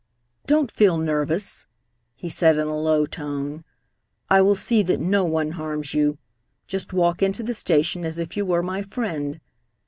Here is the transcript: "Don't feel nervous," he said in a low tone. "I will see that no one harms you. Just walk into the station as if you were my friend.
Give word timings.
"Don't 0.47 0.71
feel 0.71 0.97
nervous," 0.97 1.67
he 2.15 2.27
said 2.27 2.57
in 2.57 2.65
a 2.65 2.75
low 2.75 3.05
tone. 3.05 3.63
"I 4.31 4.41
will 4.41 4.55
see 4.55 4.81
that 4.81 4.99
no 4.99 5.25
one 5.25 5.51
harms 5.51 5.93
you. 5.93 6.17
Just 6.65 6.91
walk 6.91 7.21
into 7.21 7.43
the 7.43 7.53
station 7.53 8.03
as 8.03 8.17
if 8.17 8.35
you 8.35 8.43
were 8.43 8.63
my 8.63 8.81
friend. 8.81 9.39